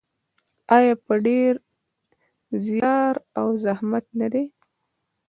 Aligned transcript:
آیا 0.77 0.93
په 1.05 1.13
ډیر 1.25 1.53
زیار 2.65 3.13
او 3.39 3.47
زحمت 3.63 4.05
نه 4.19 4.27
دی؟ 4.33 4.45